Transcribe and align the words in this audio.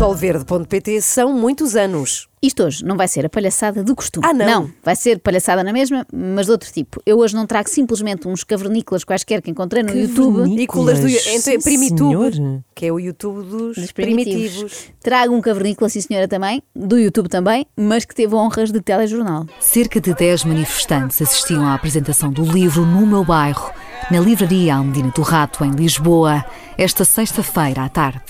Solverde.pt 0.00 1.02
são 1.02 1.30
muitos 1.30 1.76
anos. 1.76 2.29
Isto 2.42 2.64
hoje 2.64 2.82
não 2.84 2.96
vai 2.96 3.06
ser 3.06 3.26
a 3.26 3.28
palhaçada 3.28 3.84
do 3.84 3.94
costume. 3.94 4.26
Ah, 4.26 4.32
não? 4.32 4.70
vai 4.82 4.96
ser 4.96 5.18
palhaçada 5.18 5.62
na 5.62 5.74
mesma, 5.74 6.06
mas 6.10 6.46
de 6.46 6.52
outro 6.52 6.72
tipo. 6.72 7.02
Eu 7.04 7.18
hoje 7.18 7.34
não 7.34 7.46
trago 7.46 7.68
simplesmente 7.68 8.26
uns 8.26 8.42
cavernícolas 8.44 9.04
quaisquer 9.04 9.42
que 9.42 9.50
encontrei 9.50 9.82
no 9.82 9.92
YouTube. 9.94 10.48
Nicolas 10.48 11.00
do 11.00 11.08
entre 11.08 11.38
sim, 11.38 11.60
Primitube, 11.60 12.34
senhor. 12.34 12.62
que 12.74 12.86
é 12.86 12.92
o 12.92 12.98
YouTube 12.98 13.42
dos, 13.42 13.76
Dos 13.76 13.92
primitivos. 13.92 14.52
primitivos. 14.54 14.90
Trago 15.02 15.34
um 15.34 15.40
cavernícola, 15.42 15.90
sim 15.90 16.00
senhora, 16.00 16.26
também, 16.26 16.62
do 16.74 16.98
YouTube 16.98 17.28
também, 17.28 17.66
mas 17.76 18.06
que 18.06 18.14
teve 18.14 18.34
honras 18.34 18.72
de 18.72 18.80
telejornal. 18.80 19.44
Cerca 19.60 20.00
de 20.00 20.14
10 20.14 20.44
manifestantes 20.44 21.20
assistiam 21.20 21.66
à 21.66 21.74
apresentação 21.74 22.32
do 22.32 22.42
livro 22.42 22.86
No 22.86 23.06
Meu 23.06 23.22
Bairro, 23.22 23.70
na 24.10 24.18
livraria 24.18 24.76
Almedina 24.76 25.12
do 25.14 25.20
Rato, 25.22 25.62
em 25.62 25.70
Lisboa, 25.72 26.42
esta 26.78 27.04
sexta-feira 27.04 27.82
à 27.84 27.88
tarde. 27.90 28.22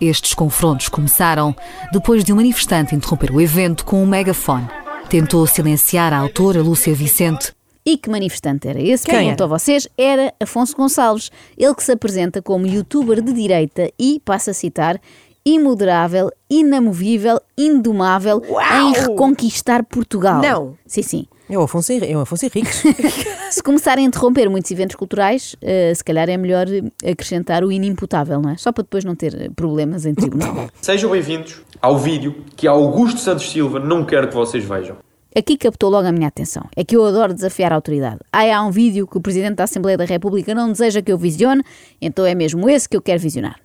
Estes 0.00 0.34
confrontos 0.34 0.88
começaram 0.88 1.56
depois 1.92 2.22
de 2.22 2.32
um 2.32 2.36
manifestante 2.36 2.94
interromper 2.94 3.32
o 3.32 3.40
evento 3.40 3.53
com 3.84 4.02
um 4.02 4.06
megafone. 4.06 4.66
Tentou 5.08 5.46
silenciar 5.46 6.12
a 6.12 6.18
autora 6.18 6.60
Lúcia 6.60 6.92
Vicente. 6.92 7.52
E 7.86 7.96
que 7.96 8.10
manifestante 8.10 8.66
era 8.66 8.80
esse? 8.80 9.04
Quem 9.04 9.14
Pergunto 9.14 9.44
a 9.44 9.46
vocês. 9.46 9.86
Era 9.96 10.34
Afonso 10.40 10.74
Gonçalves, 10.74 11.30
ele 11.56 11.72
que 11.72 11.84
se 11.84 11.92
apresenta 11.92 12.42
como 12.42 12.66
youtuber 12.66 13.22
de 13.22 13.32
direita 13.32 13.88
e, 13.96 14.20
passa 14.24 14.50
a 14.50 14.54
citar, 14.54 15.00
imoderável, 15.46 16.30
inamovível, 16.48 17.40
indomável 17.56 18.42
em 18.48 18.92
reconquistar 18.92 19.84
Portugal. 19.84 20.40
Não. 20.40 20.74
Sim, 20.86 21.02
sim. 21.02 21.26
É 21.48 21.58
o 21.58 21.62
Afonso, 21.62 21.92
Henri- 21.92 22.10
é 22.10 22.16
o 22.16 22.20
Afonso 22.20 22.46
Henriques. 22.46 22.82
Se 23.50 23.62
começarem 23.62 24.04
a 24.06 24.08
interromper 24.08 24.48
muitos 24.48 24.70
eventos 24.70 24.96
culturais, 24.96 25.54
eh, 25.60 25.92
se 25.94 26.02
calhar 26.02 26.28
é 26.30 26.36
melhor 26.38 26.66
acrescentar 27.06 27.62
o 27.62 27.70
inimputável, 27.70 28.40
não 28.40 28.50
é? 28.50 28.56
Só 28.56 28.72
para 28.72 28.82
depois 28.82 29.04
não 29.04 29.14
ter 29.14 29.50
problemas 29.54 30.06
em 30.06 30.14
tribunal. 30.14 30.68
Sejam 30.80 31.10
bem-vindos 31.10 31.60
ao 31.82 31.98
vídeo 31.98 32.34
que 32.56 32.66
Augusto 32.66 33.20
Santos 33.20 33.50
Silva 33.50 33.78
não 33.78 34.04
quer 34.06 34.26
que 34.28 34.34
vocês 34.34 34.64
vejam. 34.64 34.96
Aqui 35.36 35.58
captou 35.58 35.90
logo 35.90 36.06
a 36.08 36.12
minha 36.12 36.28
atenção. 36.28 36.64
É 36.74 36.82
que 36.82 36.96
eu 36.96 37.04
adoro 37.04 37.34
desafiar 37.34 37.72
a 37.72 37.74
autoridade. 37.74 38.20
Ah, 38.32 38.44
há 38.56 38.62
um 38.66 38.70
vídeo 38.70 39.06
que 39.06 39.18
o 39.18 39.20
Presidente 39.20 39.56
da 39.56 39.64
Assembleia 39.64 39.98
da 39.98 40.04
República 40.04 40.54
não 40.54 40.72
deseja 40.72 41.02
que 41.02 41.12
eu 41.12 41.18
visione, 41.18 41.62
então 42.00 42.24
é 42.24 42.34
mesmo 42.34 42.70
esse 42.70 42.88
que 42.88 42.96
eu 42.96 43.02
quero 43.02 43.20
visionar. 43.20 43.56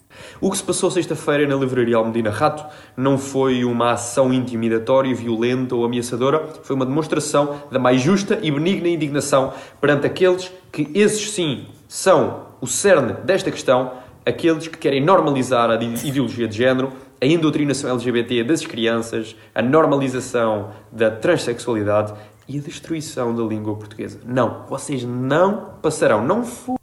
O 0.41 0.49
que 0.49 0.57
se 0.57 0.63
passou 0.63 0.89
sexta-feira 0.89 1.45
na 1.45 1.55
livraria 1.55 1.97
Almedina 1.97 2.29
Rato 2.29 2.65
não 2.95 3.17
foi 3.17 3.65
uma 3.65 3.91
ação 3.91 4.33
intimidatória, 4.33 5.13
violenta 5.13 5.75
ou 5.75 5.83
ameaçadora, 5.83 6.47
foi 6.63 6.77
uma 6.77 6.85
demonstração 6.85 7.61
da 7.69 7.77
mais 7.77 8.01
justa 8.01 8.39
e 8.41 8.49
benigna 8.49 8.87
indignação 8.87 9.53
perante 9.81 10.07
aqueles 10.07 10.49
que, 10.71 10.89
esses 10.93 11.31
sim, 11.31 11.67
são 11.89 12.47
o 12.61 12.67
cerne 12.67 13.13
desta 13.25 13.51
questão, 13.51 13.91
aqueles 14.25 14.69
que 14.69 14.77
querem 14.77 15.03
normalizar 15.03 15.69
a 15.69 15.75
ideologia 15.75 16.47
de 16.47 16.55
género, 16.55 16.93
a 17.21 17.25
indoutrinação 17.25 17.91
LGBT 17.91 18.45
das 18.45 18.65
crianças, 18.65 19.35
a 19.53 19.61
normalização 19.61 20.69
da 20.89 21.11
transexualidade 21.11 22.13
e 22.47 22.57
a 22.59 22.61
destruição 22.61 23.35
da 23.35 23.43
língua 23.43 23.75
portuguesa. 23.75 24.21
Não, 24.25 24.65
vocês 24.69 25.03
não 25.03 25.73
passarão, 25.81 26.25
não 26.25 26.43
O 26.67 26.78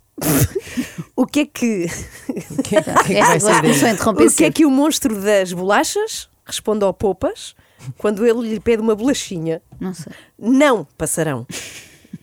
que 1.37 1.41
é 1.41 1.47
que 1.47 1.87
O 2.59 2.62
que 2.62 2.77
é 2.77 2.83
que- 2.83 2.91
o 2.91 3.05
que 3.05 3.15
é 3.15 4.25
o 4.27 4.31
que 4.31 4.45
é 4.45 4.51
que 4.51 4.65
o 4.67 4.70
monstro 4.70 5.20
das 5.20 5.53
bolachas 5.53 6.28
responde 6.45 6.84
ao 6.84 6.95
Poupas 6.95 7.55
quando 7.98 8.27
ele 8.27 8.48
lhe 8.55 8.61
pede 8.61 8.81
uma 8.83 8.95
bolachinha? 8.95 9.61
Não 9.81 9.93
sei. 9.95 10.12
Não 10.39 10.87
passarão. 10.97 11.47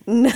Não. 0.06 0.30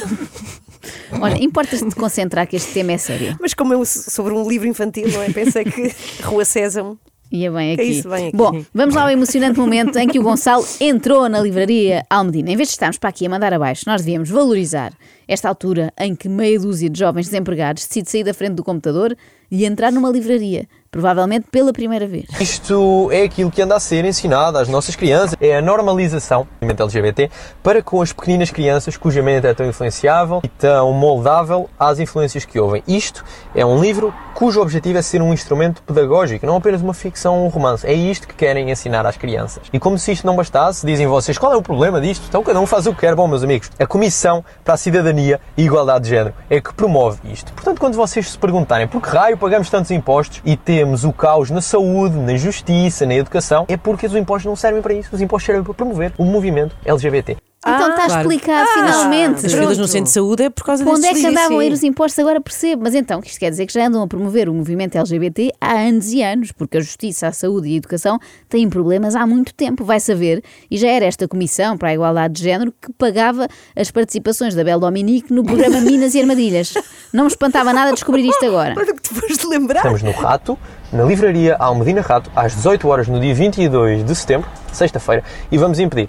Olha, 1.21 1.43
importa-se 1.43 1.85
de 1.87 1.95
concentrar 1.95 2.47
que 2.47 2.57
este 2.57 2.73
tema 2.73 2.93
é 2.93 2.99
sério. 2.99 3.37
Mas 3.41 3.53
como 3.53 3.75
é 3.75 3.85
sobre 3.85 4.33
um 4.33 4.49
livro 4.49 4.67
infantil, 4.69 5.09
não 5.11 5.23
é? 5.23 5.31
Pensa 5.31 5.63
que 5.65 5.93
Rua 6.23 6.45
Sésamo. 6.45 6.99
Ia 7.31 7.51
bem 7.53 7.77
Que 7.77 7.83
aqui. 7.83 7.91
isso, 7.91 8.09
bem 8.09 8.29
aqui. 8.29 8.37
Bom, 8.37 8.65
vamos 8.73 8.95
lá 8.95 9.03
ao 9.03 9.11
emocionante 9.11 9.59
momento 9.59 9.99
em 9.99 10.09
que 10.09 10.19
o 10.19 10.23
Gonçalo 10.23 10.65
entrou 10.81 11.29
na 11.29 11.41
livraria 11.41 12.05
Almedina. 12.09 12.51
Em 12.51 12.57
vez 12.57 12.69
de 12.69 12.73
estarmos 12.75 12.97
para 12.97 13.11
aqui 13.11 13.27
a 13.27 13.29
mandar 13.29 13.53
abaixo, 13.53 13.85
nós 13.87 14.03
devíamos 14.03 14.31
valorizar 14.31 14.93
esta 15.27 15.49
altura 15.49 15.93
em 15.99 16.15
que 16.15 16.29
meia 16.29 16.59
dúzia 16.59 16.89
de 16.89 16.99
jovens 16.99 17.27
desempregados 17.27 17.87
decide 17.87 18.11
sair 18.11 18.25
da 18.25 18.33
frente 18.33 18.55
do 18.55 18.65
computador 18.65 19.15
e 19.51 19.65
entrar 19.65 19.91
numa 19.91 20.11
livraria, 20.11 20.67
provavelmente 20.91 21.47
pela 21.51 21.73
primeira 21.73 22.07
vez. 22.07 22.27
Isto 22.41 23.11
é 23.13 23.23
aquilo 23.23 23.51
que 23.51 23.63
anda 23.63 23.77
a 23.77 23.81
ser 23.81 24.05
ensinado 24.05 24.59
às 24.59 24.69
nossas 24.69 24.97
crianças. 24.97 25.37
É 25.41 25.57
a 25.57 25.63
normalização 25.63 26.43
do 26.43 26.49
movimento 26.63 26.83
LGBT 26.83 27.31
para 27.63 27.83
com 27.83 28.01
as 28.01 28.13
pequeninas 28.13 28.51
crianças 28.51 28.97
cuja 28.97 29.23
mente 29.23 29.47
é 29.47 29.55
tão 29.55 29.67
influenciável 29.67 30.41
e 30.43 30.49
tão 30.49 30.93
moldável 30.93 31.69
às 31.79 31.99
influências 31.99 32.45
que 32.45 32.59
ouvem. 32.59 32.83
Isto 32.87 33.25
é 33.55 33.65
um 33.65 33.81
livro 33.81 34.15
cujo 34.35 34.61
objetivo 34.61 34.99
é 34.99 35.03
ser 35.03 35.21
um 35.21 35.33
instrumento 35.33 35.83
pedagógico, 35.83 36.47
não 36.47 36.57
apenas 36.57 36.81
uma 36.81 36.95
ficção 36.95 37.39
ou 37.39 37.47
um 37.47 37.49
romance. 37.49 37.87
É 37.87 37.93
isto 37.93 38.27
que 38.27 38.35
querem 38.35 38.71
ensinar 38.71 39.05
às 39.05 39.17
crianças. 39.17 39.65
E 39.73 39.79
como 39.79 39.99
se 39.99 40.13
isto 40.13 40.27
não 40.27 40.37
bastasse, 40.37 40.87
dizem 40.87 41.07
vocês, 41.07 41.37
qual 41.37 41.53
é 41.53 41.57
o 41.57 41.63
problema 41.63 42.01
disto? 42.01 42.25
Então 42.29 42.43
cada 42.43 42.61
um 42.61 42.67
faz 42.67 42.87
o 42.87 42.95
que 42.95 43.01
quer. 43.01 43.15
Bom, 43.15 43.27
meus 43.27 43.43
amigos, 43.43 43.71
a 43.79 43.87
Comissão 43.87 44.45
para 44.65 44.75
a 44.75 44.77
Cidadania 44.77 45.41
e 45.57 45.65
Igualdade 45.65 46.05
de 46.05 46.11
Género 46.11 46.35
é 46.49 46.61
que 46.61 46.73
promove 46.73 47.19
isto. 47.33 47.53
Portanto, 47.53 47.79
quando 47.79 47.95
vocês 47.95 48.31
se 48.31 48.39
perguntarem 48.39 48.87
por 48.87 49.03
que 49.03 49.09
raio 49.09 49.37
pagamos 49.39 49.71
tantos 49.71 49.91
impostos 49.91 50.43
e 50.45 50.57
temos 50.57 51.05
o 51.05 51.13
caos 51.13 51.51
na 51.51 51.61
saúde, 51.61 52.17
na 52.17 52.37
justiça, 52.37 53.07
na 53.07 53.15
educação, 53.15 53.65
é 53.69 53.77
porque 53.77 54.07
os 54.07 54.15
impostos 54.15 54.47
não 54.47 54.57
servem 54.57 54.83
para 54.83 54.95
isso. 54.95 55.15
Os 55.15 55.21
impostos 55.21 55.47
servem 55.47 55.65
para 55.65 55.75
promover 55.75 56.13
o 56.19 56.25
movimento 56.25 56.77
LGBT. 56.85 57.48
Então 57.61 57.91
está 57.91 58.07
claro. 58.07 58.21
explicado, 58.21 58.69
finalmente. 58.73 59.47
As 59.47 59.53
filas 59.53 59.79
no 59.79 59.89
centro 59.89 60.05
de 60.05 60.11
saúde 60.11 60.45
é 60.45 60.51
por 60.51 60.65
causa 60.65 60.89
Onde 60.89 61.07
é 61.07 61.13
que 61.13 61.27
andavam 61.27 61.59
a 61.59 61.65
ir 61.65 61.73
os 61.73 61.83
impostos? 61.83 62.19
Agora 62.21 62.41
percebo. 62.41 62.85
Mas 62.85 62.95
então, 62.95 63.21
que 63.21 63.29
isto 63.29 63.41
quer 63.41 63.51
dizer 63.51 63.67
que 63.67 63.73
já 63.73 63.87
andam 63.87 64.01
a 64.03 64.07
promover 64.07 64.49
o 64.49 64.55
movimento 64.55 64.97
LGBT 64.97 65.53
há 65.61 65.73
anos 65.73 66.13
e 66.13 66.23
anos, 66.23 66.53
porque 66.53 66.79
a 66.79 66.81
justiça, 66.81 67.27
a 67.27 67.33
saúde 67.33 67.69
e 67.69 67.75
a 67.75 67.77
educação 67.77 68.19
têm 68.49 68.69
problemas 68.71 69.17
há 69.17 69.27
muito 69.27 69.53
tempo, 69.53 69.85
vai 69.85 69.99
saber. 69.99 70.43
E 70.71 70.79
já 70.79 70.89
era 70.89 71.05
esta 71.05 71.27
Comissão 71.27 71.77
para 71.77 71.89
a 71.89 71.95
Igualdade 71.95 72.35
de 72.35 72.45
Género 72.45 72.73
que 72.81 72.93
pagava 72.93 73.49
as 73.75 73.91
participações 73.91 74.55
da 74.55 74.63
Bel 74.63 74.79
Dominique 74.79 75.33
no 75.33 75.43
programa 75.43 75.81
Minas 75.81 76.15
e 76.15 76.21
Armadilhas. 76.21 76.75
Não 77.13 77.25
me 77.25 77.31
espantava 77.31 77.73
nada 77.73 77.93
descobrir 77.93 78.25
isto 78.25 78.45
agora. 78.47 78.75
Olha 78.77 78.93
o 78.93 78.95
que 78.95 79.03
te 79.03 79.09
foste 79.09 79.47
lembrar. 79.47 79.81
Estamos 79.81 80.03
no 80.03 80.13
Rato, 80.13 80.57
na 80.93 81.03
livraria 81.03 81.57
Almedina 81.57 82.03
Rato, 82.03 82.31
às 82.37 82.55
18 82.55 82.87
horas 82.87 83.09
no 83.09 83.19
dia 83.19 83.35
22 83.35 84.05
de 84.05 84.15
setembro, 84.15 84.49
sexta-feira, 84.73 85.25
e 85.51 85.59
vamos 85.59 85.81
impedir 85.81 86.09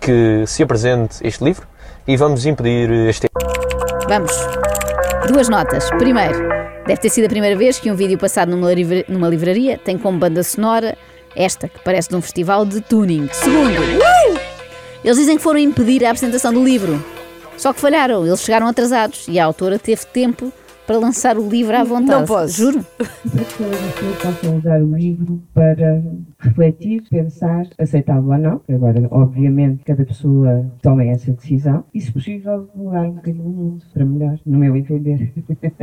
que 0.00 0.44
se 0.46 0.62
apresente 0.62 1.16
este 1.22 1.44
livro 1.44 1.66
e 2.06 2.16
vamos 2.16 2.46
impedir 2.46 2.90
este 3.08 3.28
Vamos. 4.08 4.32
Duas 5.28 5.48
notas. 5.48 5.88
Primeiro, 5.90 6.48
deve 6.86 6.96
ter 7.00 7.10
sido 7.10 7.26
a 7.26 7.28
primeira 7.28 7.56
vez 7.56 7.78
que 7.78 7.90
um 7.90 7.94
vídeo 7.94 8.18
passado 8.18 8.50
numa, 8.50 8.72
livra- 8.72 9.04
numa 9.08 9.28
livraria 9.28 9.78
tem 9.78 9.96
como 9.98 10.18
banda 10.18 10.42
sonora 10.42 10.96
esta, 11.36 11.68
que 11.68 11.78
parece 11.84 12.08
de 12.08 12.16
um 12.16 12.22
festival 12.22 12.64
de 12.64 12.80
tuning. 12.80 13.28
Segundo, 13.32 13.80
eles 15.04 15.16
dizem 15.16 15.36
que 15.36 15.42
foram 15.42 15.60
impedir 15.60 16.04
a 16.04 16.10
apresentação 16.10 16.52
do 16.52 16.64
livro. 16.64 17.02
Só 17.56 17.72
que 17.72 17.80
falharam, 17.80 18.26
eles 18.26 18.40
chegaram 18.40 18.66
atrasados 18.66 19.26
e 19.28 19.38
a 19.38 19.44
autora 19.44 19.78
teve 19.78 20.04
tempo 20.06 20.52
para 20.90 20.98
lançar 20.98 21.38
o 21.38 21.48
livro 21.48 21.76
à 21.76 21.84
vontade. 21.84 22.18
Não 22.18 22.26
posso. 22.26 22.54
Juro. 22.54 22.84
As 22.98 23.08
pessoas 23.30 24.16
possam 24.20 24.58
usar 24.58 24.82
o 24.82 24.96
livro 24.96 25.40
para 25.54 26.02
refletir, 26.40 27.04
pensar, 27.08 27.64
aceitá-lo 27.78 28.32
ou 28.32 28.36
não. 28.36 28.60
Agora, 28.68 29.00
obviamente, 29.12 29.84
cada 29.84 30.04
pessoa 30.04 30.68
toma 30.82 31.04
essa 31.04 31.30
decisão 31.30 31.84
e, 31.94 32.00
se 32.00 32.10
possível, 32.10 32.68
mudar 32.74 33.02
um 33.02 33.12
bocadinho 33.12 33.44
o 33.44 33.50
mundo 33.50 33.84
para 33.94 34.04
melhor, 34.04 34.36
no 34.44 34.58
meu 34.58 34.74
entender. 34.74 35.32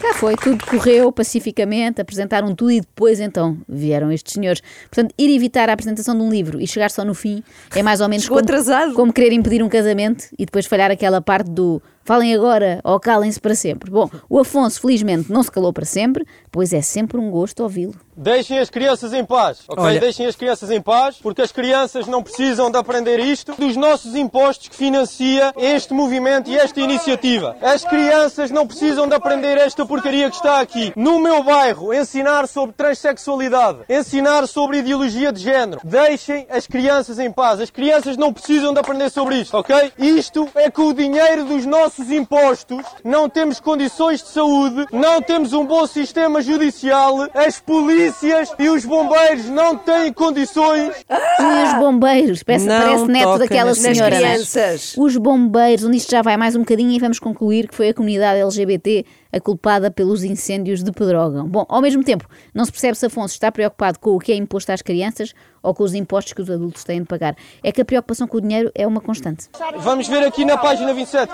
Cá 0.00 0.14
foi, 0.14 0.34
tudo 0.34 0.64
correu 0.64 1.12
pacificamente, 1.12 2.00
apresentaram 2.00 2.54
tudo 2.54 2.70
e 2.70 2.80
depois 2.80 3.20
então 3.20 3.58
vieram 3.68 4.10
estes 4.10 4.32
senhores. 4.32 4.62
Portanto, 4.88 5.14
ir 5.18 5.34
evitar 5.34 5.68
a 5.68 5.74
apresentação 5.74 6.16
de 6.16 6.22
um 6.22 6.30
livro 6.30 6.58
e 6.58 6.66
chegar 6.66 6.90
só 6.90 7.04
no 7.04 7.12
fim 7.12 7.42
é 7.76 7.82
mais 7.82 8.00
ou 8.00 8.08
menos 8.08 8.24
Chegou 8.24 8.38
como, 8.38 8.48
atrasado. 8.48 8.94
como 8.94 9.12
querer 9.12 9.32
impedir 9.32 9.62
um 9.62 9.68
casamento 9.68 10.24
e 10.38 10.46
depois 10.46 10.64
falhar 10.64 10.90
aquela 10.90 11.20
parte 11.20 11.50
do 11.50 11.82
falem 12.04 12.34
agora 12.34 12.80
ou 12.84 12.98
calem-se 12.98 13.40
para 13.40 13.54
sempre. 13.54 13.90
Bom, 13.90 14.08
o 14.28 14.38
Afonso 14.38 14.80
felizmente 14.80 15.30
não 15.32 15.42
se 15.42 15.50
calou 15.50 15.72
para 15.72 15.84
sempre, 15.84 16.26
pois 16.50 16.72
é 16.72 16.80
sempre 16.82 17.18
um 17.18 17.30
gosto 17.30 17.62
ouvi-lo. 17.62 17.94
Deixem 18.16 18.58
as 18.58 18.68
crianças 18.68 19.14
em 19.14 19.24
paz, 19.24 19.60
ok? 19.66 19.82
Olha- 19.82 20.00
Deixem 20.00 20.26
as 20.26 20.36
crianças 20.36 20.70
em 20.70 20.80
paz, 20.80 21.16
porque 21.22 21.40
as 21.40 21.50
crianças 21.52 22.06
não 22.06 22.22
precisam 22.22 22.70
de 22.70 22.76
aprender 22.76 23.18
isto 23.18 23.54
dos 23.54 23.76
nossos 23.76 24.14
impostos 24.14 24.68
que 24.68 24.76
financia 24.76 25.52
este 25.56 25.94
movimento 25.94 26.50
e 26.50 26.56
esta 26.58 26.80
iniciativa. 26.80 27.56
As 27.62 27.82
crianças 27.84 28.50
não 28.50 28.66
precisam 28.66 29.08
de 29.08 29.14
aprender 29.14 29.56
esta 29.56 29.86
porcaria 29.86 30.28
que 30.28 30.36
está 30.36 30.60
aqui. 30.60 30.92
No 30.94 31.18
meu 31.18 31.42
bairro, 31.42 31.94
ensinar 31.94 32.46
sobre 32.46 32.74
transexualidade, 32.74 33.78
ensinar 33.88 34.46
sobre 34.46 34.78
ideologia 34.78 35.32
de 35.32 35.40
género. 35.40 35.80
Deixem 35.82 36.46
as 36.50 36.66
crianças 36.66 37.18
em 37.18 37.30
paz. 37.30 37.60
As 37.60 37.70
crianças 37.70 38.16
não 38.16 38.32
precisam 38.32 38.72
de 38.74 38.80
aprender 38.80 39.10
sobre 39.10 39.36
isto, 39.40 39.56
ok? 39.56 39.92
Isto 39.98 40.48
é 40.54 40.70
com 40.70 40.82
o 40.88 40.94
dinheiro 40.94 41.44
dos 41.44 41.64
nossos 41.66 41.99
impostos. 42.08 42.84
Não 43.02 43.28
temos 43.28 43.58
condições 43.58 44.22
de 44.22 44.28
saúde, 44.28 44.86
não 44.92 45.20
temos 45.20 45.52
um 45.52 45.64
bom 45.66 45.84
sistema 45.88 46.40
judicial, 46.40 47.26
as 47.34 47.58
polícias 47.58 48.52
e 48.58 48.68
os 48.68 48.84
bombeiros 48.84 49.46
não 49.46 49.76
têm 49.76 50.12
condições. 50.12 50.94
E 51.10 51.66
os 51.66 51.74
bombeiros, 51.80 52.42
parece, 52.44 52.66
Não 52.66 52.80
parece 52.80 53.06
neto 53.06 53.38
daquela 53.38 53.74
senhora. 53.74 54.16
crianças. 54.16 54.94
Os 54.96 55.16
bombeiros, 55.16 55.84
onde 55.84 55.96
isto 55.96 56.10
já 56.10 56.22
vai 56.22 56.36
mais 56.36 56.54
um 56.54 56.60
bocadinho 56.60 56.90
e 56.92 56.98
vamos 57.00 57.18
concluir 57.18 57.66
que 57.68 57.74
foi 57.74 57.88
a 57.88 57.94
comunidade 57.94 58.38
LGBT 58.40 59.04
a 59.32 59.40
culpada 59.40 59.90
pelos 59.90 60.24
incêndios 60.24 60.82
de 60.82 60.92
Pedrógão. 60.92 61.46
Bom, 61.46 61.64
ao 61.68 61.80
mesmo 61.80 62.02
tempo, 62.02 62.28
não 62.54 62.64
se 62.64 62.72
percebe 62.72 62.96
se 62.96 63.06
Afonso 63.06 63.34
está 63.34 63.50
preocupado 63.50 63.98
com 63.98 64.10
o 64.10 64.18
que 64.18 64.32
é 64.32 64.34
imposto 64.34 64.72
às 64.72 64.82
crianças 64.82 65.34
ou 65.62 65.74
com 65.74 65.82
os 65.82 65.94
impostos 65.94 66.32
que 66.32 66.42
os 66.42 66.50
adultos 66.50 66.84
têm 66.84 67.00
de 67.00 67.06
pagar. 67.06 67.36
É 67.62 67.70
que 67.70 67.80
a 67.80 67.84
preocupação 67.84 68.26
com 68.26 68.38
o 68.38 68.40
dinheiro 68.40 68.70
é 68.74 68.86
uma 68.86 69.00
constante. 69.00 69.48
Vamos 69.78 70.08
ver 70.08 70.24
aqui 70.24 70.44
na 70.44 70.56
página 70.56 70.92
27. 70.92 71.32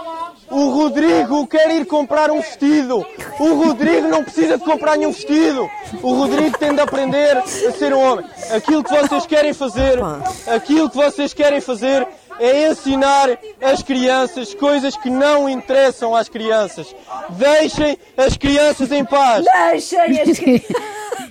O 0.50 0.70
Rodrigo 0.70 1.46
quer 1.46 1.70
ir 1.70 1.86
comprar 1.86 2.30
um 2.30 2.40
vestido. 2.40 3.04
O 3.38 3.54
Rodrigo 3.54 4.08
não 4.08 4.22
precisa 4.22 4.58
de 4.58 4.64
comprar 4.64 4.96
nenhum 4.96 5.12
vestido. 5.12 5.68
O 6.02 6.14
Rodrigo 6.14 6.58
tem 6.58 6.74
de 6.74 6.80
aprender 6.80 7.36
a 7.36 7.46
ser 7.46 7.92
um 7.92 8.00
homem. 8.00 8.24
Aquilo 8.54 8.82
que 8.82 8.90
vocês 8.90 9.26
querem 9.26 9.52
fazer, 9.52 9.98
aquilo 10.46 10.90
que 10.90 10.96
vocês 10.96 11.32
querem 11.32 11.60
fazer 11.60 12.06
é 12.38 12.70
ensinar 12.70 13.38
as 13.60 13.82
crianças 13.82 14.54
coisas 14.54 14.96
que 14.96 15.10
não 15.10 15.48
interessam 15.48 16.14
às 16.14 16.28
crianças. 16.28 16.94
Deixem 17.30 17.98
as 18.16 18.36
crianças 18.36 18.92
em 18.92 19.04
paz. 19.04 19.44
Deixem 19.44 20.00
as 20.00 20.28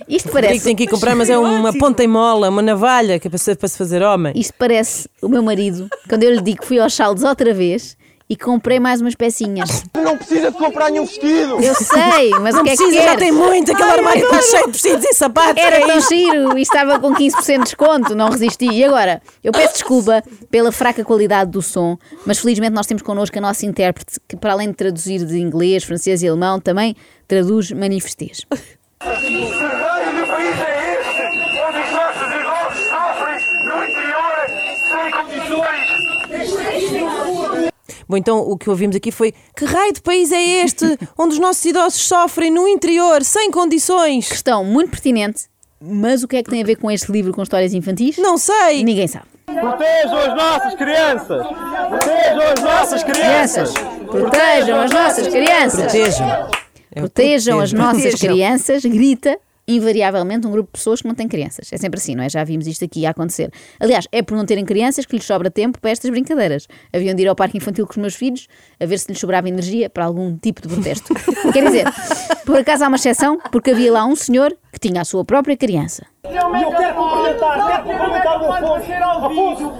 Isto 0.08 0.28
Digo 0.28 0.32
parece, 0.32 0.58
que 0.58 0.64
tem 0.64 0.76
que 0.76 0.84
ir 0.84 0.88
comprar, 0.88 1.14
mas 1.14 1.30
é 1.30 1.38
uma 1.38 1.72
ponta 1.72 2.02
em 2.02 2.08
mola, 2.08 2.48
uma 2.48 2.62
navalha, 2.62 3.18
que 3.18 3.28
é 3.28 3.30
para 3.30 3.38
se, 3.38 3.54
para 3.54 3.68
se 3.68 3.78
fazer 3.78 4.02
homem. 4.02 4.32
isto 4.36 4.54
parece 4.58 5.08
o 5.22 5.28
meu 5.28 5.42
marido, 5.42 5.88
quando 6.08 6.22
eu 6.22 6.32
lhe 6.32 6.40
digo 6.40 6.60
que 6.60 6.66
fui 6.66 6.78
aos 6.78 6.94
saldos 6.94 7.22
outra 7.22 7.52
vez 7.52 7.96
e 8.28 8.36
comprei 8.36 8.80
mais 8.80 9.00
umas 9.00 9.14
pecinhas. 9.14 9.84
Não 9.94 10.16
precisa 10.16 10.50
de 10.50 10.58
comprar 10.58 10.90
nenhum 10.90 11.04
vestido. 11.06 11.60
Eu 11.60 11.74
sei, 11.74 12.30
mas 12.40 12.54
Não 12.54 12.62
o 12.62 12.64
que 12.64 12.70
é 12.70 12.76
que 12.76 12.82
precisa, 12.84 13.02
já 13.02 13.16
tem 13.16 13.32
muito, 13.32 13.72
aquele 13.72 13.90
armário 13.90 14.24
está 14.24 14.42
cheio 14.42 14.66
de 14.66 14.72
vestidos 14.72 15.04
e 15.04 15.14
sapatos. 15.14 15.62
Era 15.62 15.86
tão 15.86 16.00
giro 16.00 16.58
e 16.58 16.62
estava 16.62 16.98
com 16.98 17.14
15% 17.14 17.46
de 17.46 17.58
desconto, 17.64 18.14
não 18.14 18.30
resisti. 18.30 18.66
E 18.66 18.84
agora, 18.84 19.22
eu 19.42 19.52
peço 19.52 19.74
desculpa 19.74 20.22
pela 20.50 20.72
fraca 20.72 21.04
qualidade 21.04 21.50
do 21.50 21.62
som, 21.62 21.96
mas 22.24 22.38
felizmente 22.38 22.74
nós 22.74 22.86
temos 22.86 23.02
connosco 23.02 23.38
a 23.38 23.40
nossa 23.40 23.64
intérprete, 23.64 24.18
que 24.26 24.36
para 24.36 24.52
além 24.52 24.68
de 24.70 24.74
traduzir 24.74 25.24
de 25.24 25.38
inglês, 25.38 25.84
francês 25.84 26.22
e 26.22 26.28
alemão, 26.28 26.60
também 26.60 26.96
traduz 27.28 27.70
manifestês. 27.72 28.44
Que 28.98 29.04
raio 29.04 30.16
de 30.16 30.26
país 30.26 30.56
é 30.58 30.94
este? 30.94 31.22
Onde 31.60 31.78
os 31.78 31.92
nossos 31.92 32.32
irmãos 32.32 32.74
sofrem 32.88 33.38
no 33.66 33.84
interior 33.84 34.36
sem 34.88 35.10
condições? 35.12 36.06
Bom, 38.08 38.16
então 38.16 38.38
o 38.38 38.56
que 38.56 38.70
ouvimos 38.70 38.96
aqui 38.96 39.10
foi: 39.10 39.34
que 39.56 39.64
raio 39.64 39.92
de 39.92 40.00
país 40.00 40.30
é 40.32 40.42
este 40.64 40.84
onde 41.18 41.34
os 41.34 41.40
nossos 41.40 41.64
idosos 41.64 42.00
sofrem 42.06 42.50
no 42.50 42.68
interior, 42.68 43.22
sem 43.24 43.50
condições? 43.50 44.28
Questão 44.28 44.64
muito 44.64 44.90
pertinente, 44.90 45.44
mas 45.80 46.22
o 46.22 46.28
que 46.28 46.36
é 46.36 46.42
que 46.42 46.50
tem 46.50 46.62
a 46.62 46.66
ver 46.66 46.76
com 46.76 46.90
este 46.90 47.10
livro 47.10 47.32
com 47.32 47.42
histórias 47.42 47.74
infantis? 47.74 48.16
Não 48.18 48.38
sei. 48.38 48.84
Ninguém 48.84 49.06
sabe. 49.06 49.26
Protejam 49.46 50.18
as 50.18 50.34
nossas 50.34 50.74
crianças. 50.74 51.46
Protejam 51.88 52.52
as 52.52 52.62
nossas 52.62 53.04
crianças. 53.04 53.74
Protejam 54.10 54.80
as 54.80 54.90
nossas 54.90 55.28
crianças. 55.28 55.80
Protejam. 55.80 56.48
É 56.92 57.00
Protejam 57.00 57.60
as 57.60 57.72
nossas 57.72 58.14
crianças, 58.14 58.84
grita 58.84 59.38
invariavelmente 59.68 60.46
um 60.46 60.50
grupo 60.50 60.68
de 60.68 60.78
pessoas 60.78 61.02
que 61.02 61.08
não 61.08 61.14
têm 61.14 61.26
crianças. 61.26 61.72
É 61.72 61.76
sempre 61.76 61.98
assim, 61.98 62.14
não 62.14 62.22
é? 62.22 62.28
Já 62.28 62.44
vimos 62.44 62.66
isto 62.66 62.84
aqui 62.84 63.04
a 63.06 63.10
acontecer. 63.10 63.50
Aliás, 63.80 64.06
é 64.12 64.22
por 64.22 64.36
não 64.36 64.46
terem 64.46 64.64
crianças 64.64 65.04
que 65.04 65.16
lhes 65.16 65.24
sobra 65.24 65.50
tempo 65.50 65.80
para 65.80 65.90
estas 65.90 66.10
brincadeiras. 66.10 66.68
Haviam 66.92 67.14
de 67.14 67.22
ir 67.22 67.28
ao 67.28 67.34
parque 67.34 67.56
infantil 67.56 67.86
com 67.86 67.92
os 67.92 67.96
meus 67.98 68.14
filhos 68.14 68.46
a 68.78 68.86
ver 68.86 68.98
se 68.98 69.08
lhes 69.08 69.18
sobrava 69.18 69.48
energia 69.48 69.90
para 69.90 70.04
algum 70.04 70.36
tipo 70.36 70.62
de 70.62 70.68
protesto. 70.68 71.14
Quer 71.52 71.64
dizer, 71.64 71.86
por 72.44 72.58
acaso 72.58 72.84
há 72.84 72.88
uma 72.88 72.96
exceção, 72.96 73.38
porque 73.50 73.70
havia 73.70 73.92
lá 73.92 74.06
um 74.06 74.14
senhor 74.14 74.56
que 74.76 74.88
tinha 74.88 75.00
a 75.00 75.04
sua 75.06 75.24
própria 75.24 75.56
criança. 75.56 76.04
E 76.30 76.36
eu 76.36 76.70
quero 76.70 76.94
cumprimentar, 76.94 77.66
quero 77.66 77.82
cumprimentar 77.84 78.42
o 78.42 78.52
Afonso. 78.52 78.92
Afonso, 79.26 79.72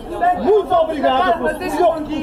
muito 0.43 0.75
obrigado, 0.75 1.49
eu 1.49 1.59
que 1.59 1.69
te 1.69 1.77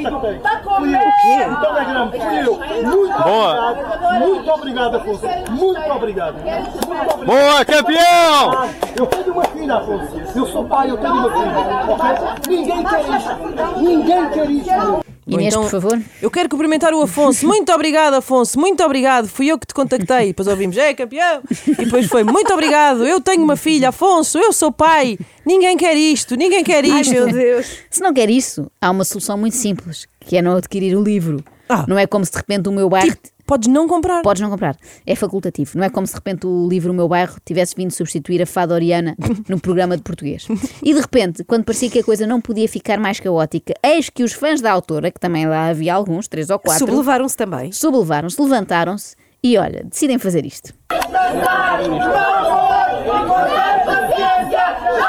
contactei. 0.04 0.42
Fui 0.78 0.96
eu. 0.96 1.50
No 1.50 1.62
Telegram, 1.62 2.12
fui 2.12 2.40
eu. 2.42 2.54
Muito 2.90 3.14
obrigado. 3.14 4.20
Muito 4.20 4.52
obrigado, 4.52 4.96
Afonso. 4.96 5.28
Muito 5.52 5.92
obrigado. 5.92 6.36
Muito 6.36 6.94
obrigado. 6.94 7.26
Boa, 7.26 7.66
campeão! 7.66 8.70
Eu 8.98 9.06
tenho 9.06 9.34
uma 9.34 9.44
filha, 9.44 9.76
Afonso. 9.76 10.22
Eu 10.36 10.48
sou 10.48 10.66
pai, 10.66 10.90
eu 10.90 10.98
tenho 10.98 11.14
uma 11.14 11.30
filha. 11.30 12.36
Ninguém 12.50 12.84
quer 12.84 13.02
isto. 13.02 13.80
Ninguém 13.80 14.30
quer 14.30 14.50
isto. 14.50 15.03
Inês, 15.34 15.54
então, 15.54 15.64
por 15.64 15.72
favor. 15.72 16.02
Eu 16.22 16.32
quero 16.32 16.50
cumprimentar 16.50 16.94
o 16.94 17.02
Afonso. 17.02 17.46
Muito 17.46 17.72
obrigado, 17.72 18.16
Afonso. 18.16 18.60
Muito 18.60 18.84
obrigado. 18.84 19.28
Fui 19.28 19.48
eu 19.48 19.58
que 19.60 19.68
te 19.68 19.74
contactei. 19.74 20.28
Depois 20.28 20.48
ouvimos, 20.48 20.78
é 20.78 20.94
campeão. 20.94 21.42
E 21.68 21.86
depois 21.86 22.08
foi, 22.08 22.24
muito 22.24 22.52
obrigado. 22.54 23.06
Eu 23.06 23.20
tenho 23.22 23.44
uma 23.44 23.56
filha, 23.56 23.90
Afonso. 23.90 24.38
Eu 24.38 24.54
sou 24.54 24.72
pai. 24.72 25.18
Ninguém 25.46 25.76
quer 25.78 25.96
isto. 25.96 26.36
Ninguém 26.36 26.64
quer 26.64 26.84
Ai, 26.86 27.02
isto. 27.02 27.12
meu 27.14 27.32
Deus. 27.32 27.78
Se 27.90 28.02
não 28.02 28.14
quer 28.14 28.30
isso, 28.30 28.70
há 28.82 28.90
uma 28.92 29.04
solução 29.04 29.38
muito 29.38 29.56
simples, 29.56 30.08
que 30.20 30.38
é 30.38 30.42
não 30.42 30.56
adquirir 30.56 30.96
o 30.96 31.04
livro. 31.04 31.44
Ah. 31.74 31.86
Não 31.88 31.98
é 31.98 32.06
como 32.06 32.24
se 32.26 32.32
de 32.32 32.38
repente 32.38 32.70
o 32.70 32.72
meu 32.72 32.88
bairro. 32.90 33.08
Tipo, 33.12 33.30
podes 33.46 33.68
não 33.68 33.88
comprar. 33.88 34.22
Podes 34.22 34.42
não 34.42 34.50
comprar. 34.50 34.76
É 35.06 35.16
facultativo. 35.16 35.72
Não 35.78 35.84
é 35.84 35.90
como 35.90 36.06
se 36.06 36.14
de 36.14 36.18
repente 36.20 36.46
o 36.46 36.68
livro 36.68 36.92
O 36.92 36.96
Meu 36.96 37.08
Bairro 37.08 37.36
tivesse 37.44 37.76
vindo 37.76 37.92
substituir 37.92 38.42
a 38.42 38.46
fada 38.46 38.74
Oriana 38.74 39.16
no 39.50 39.60
programa 39.60 39.98
de 39.98 40.04
português. 40.04 40.48
E 40.84 40.94
de 40.94 41.00
repente, 41.00 41.44
quando 41.44 41.64
parecia 41.64 41.90
que 41.90 42.00
a 42.00 42.04
coisa 42.04 42.28
não 42.28 42.40
podia 42.40 42.68
ficar 42.70 43.00
mais 43.00 43.20
caótica, 43.20 43.74
eis 43.84 44.10
que 44.10 44.24
os 44.24 44.34
fãs 44.34 44.62
da 44.62 44.72
autora, 44.72 45.12
que 45.12 45.20
também 45.20 45.46
lá 45.48 45.68
havia 45.70 45.94
alguns, 45.94 46.28
três 46.28 46.50
ou 46.50 46.60
quatro, 46.60 46.86
Sublevaram-se 46.86 47.36
também. 47.36 47.72
sublevaram-se, 47.72 48.42
levantaram-se 48.42 49.16
e 49.44 49.58
olha, 49.58 49.84
decidem 49.84 50.18
fazer 50.20 50.46
isto. 50.46 50.74
Já 50.94 51.00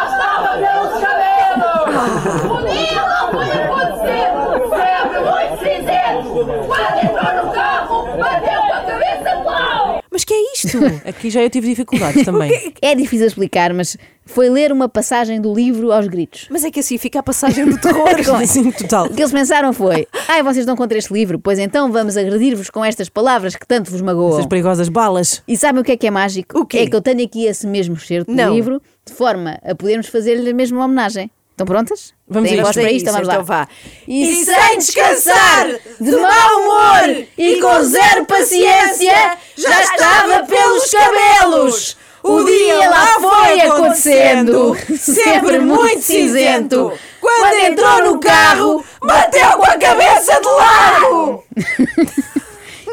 estava 0.05 0.57
pelos 0.59 1.01
cabelos! 1.01 2.41
Comigo 2.43 3.01
não 3.09 3.31
foi 3.31 3.51
acontecer! 3.53 4.27
Sempre 4.71 5.21
muito 5.21 5.55
cinzento! 5.59 6.29
Quando 6.67 6.99
entrou 6.99 7.45
no 7.45 7.53
carro, 7.53 7.97
bateu 8.19 8.61
com 8.61 8.73
a 8.73 8.81
cabeça 8.83 9.31
pau! 9.45 10.04
Mas 10.15 10.23
que 10.23 10.33
é 10.33 10.53
isto? 10.55 10.79
Aqui 11.05 11.29
já 11.29 11.43
eu 11.43 11.51
tive 11.51 11.67
dificuldades 11.67 12.23
também. 12.25 12.73
É 12.81 12.95
difícil 12.95 13.27
explicar, 13.27 13.75
mas 13.75 13.97
foi 14.25 14.49
ler 14.49 14.71
uma 14.71 14.89
passagem 14.89 15.41
do 15.41 15.53
livro 15.53 15.91
aos 15.91 16.07
gritos. 16.07 16.47
Mas 16.49 16.63
é 16.63 16.71
que 16.71 16.79
assim 16.79 16.97
fica 16.97 17.19
a 17.19 17.23
passagem 17.23 17.65
do 17.67 17.77
terror. 17.77 18.05
Assim, 18.41 18.71
total. 18.71 19.07
O 19.07 19.11
que 19.13 19.21
eles 19.21 19.33
pensaram 19.33 19.73
foi: 19.73 20.07
ai, 20.29 20.41
vocês 20.45 20.59
estão 20.59 20.77
contra 20.77 20.97
este 20.97 21.13
livro, 21.13 21.41
pois 21.41 21.59
então 21.59 21.91
vamos 21.91 22.17
agredir-vos 22.17 22.71
com 22.71 22.85
estas 22.85 23.09
palavras 23.09 23.57
que 23.57 23.67
tanto 23.67 23.91
vos 23.91 24.01
magoam. 24.01 24.35
Essas 24.35 24.47
perigosas 24.47 24.89
balas. 24.89 25.43
E 25.49 25.57
sabem 25.57 25.81
o 25.83 25.85
que 25.85 25.91
é 25.91 25.97
que 25.97 26.07
é 26.07 26.11
mágico? 26.13 26.61
O 26.61 26.65
quê? 26.65 26.79
É 26.79 26.87
que 26.87 26.95
eu 26.95 27.03
tenho 27.03 27.25
aqui 27.25 27.47
esse 27.47 27.67
mesmo 27.67 27.97
excerto 27.97 28.31
do 28.31 28.37
Não. 28.37 28.55
livro, 28.55 28.81
de 29.05 29.13
forma 29.13 29.59
a 29.65 29.75
podermos 29.75 30.07
fazer-lhe 30.07 30.49
a 30.49 30.55
mesma 30.55 30.85
homenagem. 30.85 31.29
Estão 31.55 31.67
prontas? 31.67 32.12
Vamos 32.29 32.51
voz 32.51 32.62
isto. 32.62 32.81
para 32.81 32.91
isto? 32.91 33.13
Vamos 33.13 33.29
então 33.29 33.37
lá. 33.37 33.43
vá. 33.43 33.69
E 34.08 34.44
sem 34.44 34.79
descansar, 34.79 35.69
de 36.01 36.11
mau 36.17 36.61
humor 36.61 37.27
e 37.39 37.61
com 37.61 37.82
zero 37.84 38.27
paciência, 38.27 39.39
já 39.56 39.82
estava 39.82 40.43
pelos 40.43 40.91
cabelos. 40.91 41.96
O 42.25 42.43
dia 42.43 42.91
lá 42.91 43.06
foi 43.20 43.61
acontecendo, 43.61 44.77
sempre 44.99 45.61
muito 45.61 46.03
cinzento. 46.03 46.93
Quando 47.20 47.55
entrou 47.67 48.03
no 48.03 48.19
carro, 48.19 48.84
bateu 49.01 49.53
com 49.53 49.65
a 49.65 49.79
cabeça 49.79 50.41
de 50.41 50.49
lado. 50.49 51.44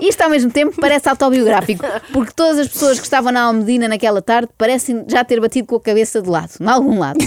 Isto 0.02 0.24
ao 0.24 0.30
mesmo 0.32 0.52
tempo 0.52 0.76
parece 0.82 1.08
autobiográfico, 1.08 1.86
porque 2.12 2.34
todas 2.36 2.58
as 2.58 2.68
pessoas 2.68 2.98
que 2.98 3.06
estavam 3.06 3.32
na 3.32 3.44
Almedina 3.44 3.88
naquela 3.88 4.22
tarde 4.22 4.50
parecem 4.58 5.06
já 5.08 5.24
ter 5.24 5.40
batido 5.40 5.68
com 5.68 5.76
a 5.76 5.82
cabeça 5.82 6.22
de 6.22 6.28
lado, 6.28 6.52
em 6.60 6.68
algum 6.68 6.98
lado. 6.98 7.20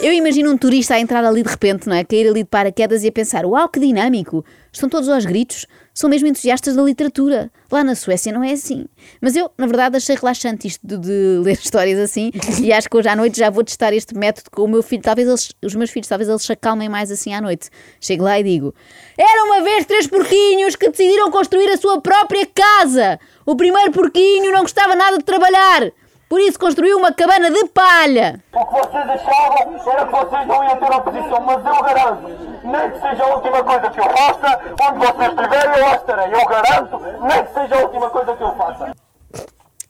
Eu 0.00 0.12
imagino 0.12 0.50
um 0.50 0.58
turista 0.58 0.94
a 0.94 1.00
entrar 1.00 1.24
ali 1.24 1.42
de 1.42 1.48
repente, 1.48 1.88
não 1.88 1.94
é? 1.94 2.04
Cair 2.04 2.28
ali 2.28 2.42
de 2.42 2.48
paraquedas 2.48 3.04
e 3.04 3.08
a 3.08 3.12
pensar: 3.12 3.46
uau, 3.46 3.68
que 3.68 3.78
dinâmico! 3.78 4.44
Estão 4.72 4.88
todos 4.88 5.08
aos 5.08 5.24
gritos, 5.24 5.66
são 5.96 6.10
mesmo 6.10 6.28
entusiastas 6.28 6.76
da 6.76 6.82
literatura. 6.82 7.50
Lá 7.72 7.82
na 7.82 7.94
Suécia 7.94 8.30
não 8.30 8.44
é 8.44 8.52
assim. 8.52 8.84
Mas 9.18 9.34
eu, 9.34 9.50
na 9.56 9.66
verdade, 9.66 9.96
achei 9.96 10.14
relaxante 10.14 10.68
isto 10.68 10.86
de, 10.86 10.98
de 10.98 11.38
ler 11.42 11.54
histórias 11.58 11.98
assim 11.98 12.30
e 12.62 12.70
acho 12.70 12.86
que 12.86 12.98
hoje 12.98 13.08
à 13.08 13.16
noite 13.16 13.38
já 13.38 13.48
vou 13.48 13.64
testar 13.64 13.94
este 13.94 14.14
método 14.14 14.50
com 14.50 14.64
o 14.64 14.68
meu 14.68 14.82
filho. 14.82 15.02
Talvez 15.02 15.26
eles, 15.26 15.52
os 15.64 15.74
meus 15.74 15.88
filhos, 15.88 16.06
talvez 16.06 16.28
eles 16.28 16.42
se 16.42 16.52
acalmem 16.52 16.86
mais 16.86 17.10
assim 17.10 17.32
à 17.32 17.40
noite. 17.40 17.70
Chego 17.98 18.24
lá 18.24 18.38
e 18.38 18.42
digo: 18.42 18.74
Era 19.18 19.44
uma 19.44 19.62
vez 19.62 19.86
três 19.86 20.06
porquinhos 20.06 20.76
que 20.76 20.90
decidiram 20.90 21.30
construir 21.30 21.70
a 21.70 21.78
sua 21.78 21.98
própria 21.98 22.46
casa. 22.46 23.18
O 23.46 23.56
primeiro 23.56 23.90
porquinho 23.90 24.52
não 24.52 24.60
gostava 24.60 24.94
nada 24.94 25.16
de 25.16 25.24
trabalhar. 25.24 25.90
Por 26.28 26.40
isso 26.40 26.58
construiu 26.58 26.98
uma 26.98 27.12
cabana 27.12 27.50
de 27.50 27.66
palha. 27.68 28.42
O 28.52 28.66
que 28.66 28.72
vocês 28.72 29.08
achavam 29.10 29.92
era 29.92 30.06
que 30.06 30.12
vocês 30.12 30.46
não 30.46 30.64
iam 30.64 30.76
ter 30.76 30.92
oposição, 30.92 31.40
mas 31.40 31.64
eu 31.64 31.82
garanto, 31.82 32.28
nem 32.64 32.90
que 32.90 33.00
seja 33.00 33.22
a 33.22 33.34
última 33.36 33.62
coisa 33.62 33.90
que 33.90 34.00
eu 34.00 34.04
faça, 34.04 34.60
onde 34.82 34.98
vocês 34.98 35.30
estiverem, 35.30 35.78
eu 35.78 35.86
lá 35.86 35.96
estarei. 35.96 36.34
Eu 36.34 36.46
garanto, 36.46 37.00
nem 37.22 37.44
que 37.44 37.54
seja 37.54 37.74
a 37.76 37.82
última 37.84 38.10
coisa 38.10 38.36
que 38.36 38.42
eu 38.42 38.56
faça. 38.56 38.96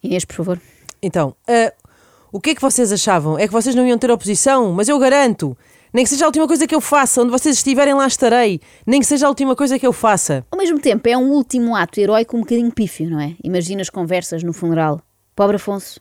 Inês, 0.02 0.24
por 0.26 0.36
favor. 0.36 0.60
Então, 1.02 1.34
ah, 1.48 1.72
o 2.30 2.40
que 2.40 2.50
é 2.50 2.54
que 2.54 2.60
vocês 2.60 2.92
achavam? 2.92 3.38
É 3.38 3.46
que 3.46 3.52
vocês 3.52 3.74
não 3.74 3.86
iam 3.86 3.96
ter 3.96 4.10
oposição, 4.10 4.72
mas 4.72 4.88
eu 4.88 4.98
garanto. 4.98 5.56
Nem 5.90 6.04
que 6.04 6.10
seja 6.10 6.26
a 6.26 6.28
última 6.28 6.46
coisa 6.46 6.66
que 6.66 6.74
eu 6.74 6.80
faça, 6.82 7.22
onde 7.22 7.30
vocês 7.30 7.56
estiverem 7.56 7.94
lá 7.94 8.06
estarei. 8.06 8.60
Nem 8.86 9.00
que 9.00 9.06
seja 9.06 9.24
a 9.24 9.30
última 9.30 9.56
coisa 9.56 9.78
que 9.78 9.86
eu 9.86 9.92
faça. 9.92 10.44
Ao 10.50 10.58
mesmo 10.58 10.78
tempo, 10.78 11.08
é 11.08 11.16
um 11.16 11.30
último 11.30 11.74
ato 11.74 11.98
heróico 11.98 12.36
um 12.36 12.40
bocadinho 12.40 12.70
pífio, 12.70 13.08
não 13.08 13.18
é? 13.18 13.34
Imagina 13.42 13.80
as 13.80 13.88
conversas 13.88 14.42
no 14.42 14.52
funeral. 14.52 15.00
Pobre 15.34 15.56
Afonso. 15.56 15.98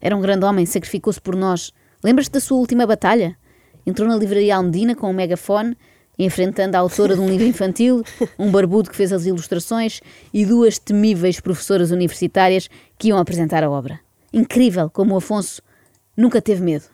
Era 0.00 0.16
um 0.16 0.20
grande 0.20 0.44
homem, 0.44 0.66
sacrificou-se 0.66 1.20
por 1.20 1.36
nós. 1.36 1.72
Lembras-te 2.02 2.32
da 2.32 2.40
sua 2.40 2.58
última 2.58 2.86
batalha? 2.86 3.36
Entrou 3.86 4.08
na 4.08 4.16
livraria 4.16 4.56
Almedina 4.56 4.94
com 4.94 5.10
um 5.10 5.12
megafone, 5.12 5.76
enfrentando 6.18 6.76
a 6.76 6.80
autora 6.80 7.14
de 7.14 7.20
um 7.20 7.28
livro 7.28 7.46
infantil, 7.46 8.02
um 8.38 8.50
barbudo 8.50 8.90
que 8.90 8.96
fez 8.96 9.12
as 9.12 9.26
ilustrações 9.26 10.00
e 10.32 10.44
duas 10.44 10.78
temíveis 10.78 11.40
professoras 11.40 11.90
universitárias 11.90 12.68
que 12.98 13.08
iam 13.08 13.18
apresentar 13.18 13.62
a 13.62 13.70
obra. 13.70 14.00
Incrível 14.32 14.90
como 14.90 15.14
o 15.14 15.18
Afonso 15.18 15.62
nunca 16.16 16.40
teve 16.40 16.62
medo. 16.62 16.84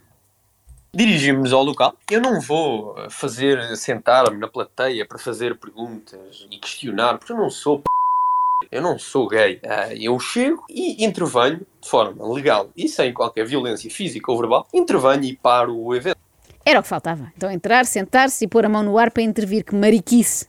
Dirigimos-nos 0.94 1.52
ao 1.54 1.64
local. 1.64 1.96
Eu 2.10 2.20
não 2.20 2.38
vou 2.38 2.94
eh, 2.98 3.08
fazer 3.08 3.76
sentar-me 3.78 4.36
na 4.36 4.46
plateia 4.46 5.06
para 5.06 5.18
fazer 5.18 5.58
perguntas 5.58 6.46
e 6.50 6.58
questionar, 6.58 7.16
porque 7.16 7.32
eu 7.32 7.36
não 7.38 7.48
sou 7.48 7.78
p... 7.78 7.84
eu 8.70 8.82
não 8.82 8.98
sou 8.98 9.28
gay. 9.28 9.60
Ah, 9.64 9.94
Eu 9.94 10.18
chego 10.18 10.64
e 10.68 11.04
intervenho 11.04 11.66
de 11.80 11.88
forma 11.88 12.26
legal 12.32 12.70
e 12.76 12.88
sem 12.88 13.12
qualquer 13.12 13.46
violência 13.46 13.90
física 13.90 14.30
ou 14.30 14.38
verbal. 14.38 14.66
Intervenho 14.72 15.24
e 15.24 15.36
paro 15.36 15.76
o 15.76 15.94
evento. 15.94 16.16
Era 16.64 16.78
o 16.78 16.82
que 16.82 16.88
faltava. 16.88 17.32
Então 17.36 17.50
entrar, 17.50 17.84
sentar-se 17.86 18.44
e 18.44 18.48
pôr 18.48 18.64
a 18.64 18.68
mão 18.68 18.82
no 18.82 18.96
ar 18.98 19.10
para 19.10 19.22
intervir. 19.22 19.64
Que 19.64 19.74
mariquice! 19.74 20.46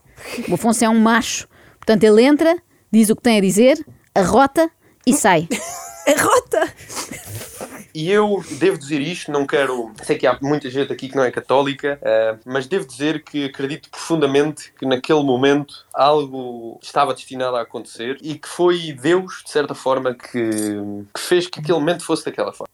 O 0.50 0.54
Afonso 0.54 0.86
é 0.86 0.90
um 0.90 1.00
macho. 1.00 1.48
Portanto, 1.78 2.04
ele 2.04 2.24
entra, 2.24 2.56
diz 2.92 3.10
o 3.10 3.16
que 3.16 3.22
tem 3.24 3.38
a 3.38 3.42
dizer, 3.42 3.84
arrota 4.14 4.70
e 5.06 5.14
sai. 5.14 5.48
Arrota! 6.08 6.74
E 7.94 8.10
eu 8.10 8.44
devo 8.60 8.78
dizer 8.78 9.02
isto, 9.02 9.32
não 9.32 9.46
quero. 9.46 9.92
Sei 10.02 10.18
que 10.18 10.26
há 10.26 10.38
muita 10.42 10.70
gente 10.70 10.92
aqui 10.92 11.08
que 11.08 11.16
não 11.16 11.24
é 11.24 11.30
católica, 11.30 12.00
eh, 12.02 12.38
mas 12.44 12.66
devo 12.66 12.88
dizer 12.88 13.24
que 13.24 13.46
acredito 13.46 13.90
profundamente 13.90 14.74
que 14.74 14.86
naquele 14.86 15.22
momento 15.22 15.86
algo 15.94 16.80
estava 16.82 17.14
destinado 17.14 17.56
a 17.56 17.62
acontecer 17.62 18.18
e 18.22 18.36
que 18.36 18.48
foi 18.48 18.94
Deus, 18.94 19.44
de 19.46 19.52
certa 19.52 19.76
forma, 19.76 20.16
que, 20.16 20.40
que 21.14 21.20
fez 21.20 21.46
que 21.48 21.60
aquele 21.60 21.78
momento 21.78 22.04
fosse 22.04 22.26
daquela 22.26 22.52
forma. 22.52 22.74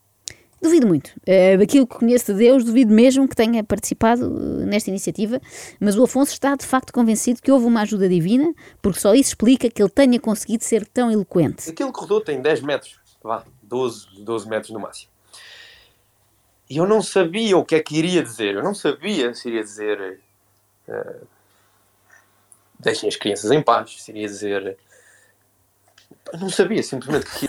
Duvido 0.61 0.88
muito. 0.88 1.11
Eh, 1.25 1.57
daquilo 1.57 1.88
que 1.88 1.97
conheço 1.97 2.33
de 2.33 2.39
Deus, 2.39 2.63
duvido 2.63 2.93
mesmo 2.93 3.27
que 3.27 3.35
tenha 3.35 3.63
participado 3.63 4.25
eh, 4.25 4.65
nesta 4.65 4.89
iniciativa, 4.89 5.41
mas 5.79 5.97
o 5.97 6.03
Afonso 6.03 6.33
está 6.33 6.55
de 6.55 6.65
facto 6.65 6.91
convencido 6.91 7.41
que 7.41 7.51
houve 7.51 7.65
uma 7.65 7.81
ajuda 7.81 8.09
divina, 8.09 8.53
porque 8.81 8.99
só 8.99 9.13
isso 9.13 9.29
explica 9.29 9.69
que 9.69 9.81
ele 9.81 9.89
tenha 9.89 10.19
conseguido 10.19 10.63
ser 10.63 10.85
tão 10.85 11.09
eloquente. 11.11 11.69
Aquele 11.69 11.91
corredor 11.91 12.23
tem 12.23 12.41
10 12.41 12.61
metros, 12.61 12.99
vá, 13.23 13.43
12, 13.69 14.07
12 14.23 14.49
metros 14.49 14.71
no 14.71 14.79
máximo. 14.79 15.11
E 16.69 16.77
eu 16.77 16.85
não 16.85 17.01
sabia 17.01 17.57
o 17.57 17.65
que 17.65 17.75
é 17.75 17.79
que 17.81 17.95
iria 17.97 18.21
dizer. 18.21 18.55
Eu 18.55 18.63
não 18.63 18.75
sabia 18.75 19.33
se 19.33 19.47
iria 19.47 19.63
dizer. 19.63 20.19
eh, 20.88 21.21
deixem 22.79 23.09
as 23.09 23.15
crianças 23.15 23.49
em 23.51 23.61
paz. 23.61 24.01
Se 24.03 24.11
iria 24.11 24.27
dizer. 24.27 24.77
Eu 26.31 26.39
não 26.39 26.49
sabia, 26.49 26.83
simplesmente. 26.83 27.25
Que... 27.25 27.47